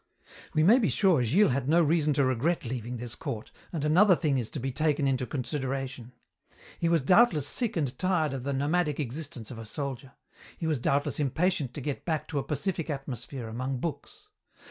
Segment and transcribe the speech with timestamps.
[0.55, 4.15] "We may be sure Gilles had no reason to regret leaving this court, and another
[4.15, 6.11] thing is to be taken into consideration.
[6.79, 10.13] He was doubtless sick and tired of the nomadic existence of a soldier.
[10.57, 14.27] He was doubtless impatient to get back to a pacific atmosphere among books.